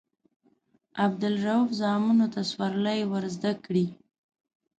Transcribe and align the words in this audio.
عبدالروف 1.05 1.69
زامنو 1.79 2.25
ته 2.33 2.41
سورلۍ 2.51 2.99
ورزده 3.13 3.51
کړي. 3.65 3.85